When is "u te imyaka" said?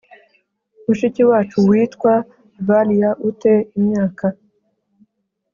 3.27-4.25